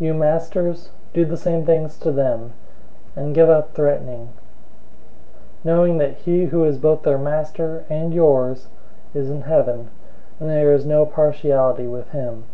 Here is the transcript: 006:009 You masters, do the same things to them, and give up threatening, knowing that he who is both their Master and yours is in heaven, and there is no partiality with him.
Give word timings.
006:009 0.00 0.06
You 0.06 0.14
masters, 0.14 0.90
do 1.12 1.24
the 1.26 1.36
same 1.36 1.66
things 1.66 1.98
to 1.98 2.10
them, 2.10 2.54
and 3.14 3.34
give 3.34 3.50
up 3.50 3.74
threatening, 3.74 4.30
knowing 5.62 5.98
that 5.98 6.14
he 6.14 6.46
who 6.46 6.64
is 6.64 6.78
both 6.78 7.02
their 7.02 7.18
Master 7.18 7.84
and 7.90 8.14
yours 8.14 8.68
is 9.12 9.28
in 9.28 9.42
heaven, 9.42 9.90
and 10.40 10.48
there 10.48 10.72
is 10.72 10.86
no 10.86 11.04
partiality 11.04 11.86
with 11.86 12.08
him. 12.12 12.44